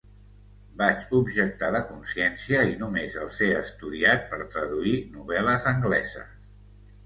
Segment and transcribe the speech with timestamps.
[0.77, 6.37] Vaig objectar de consciència i només els he estudiat per traduir novel·les angleses.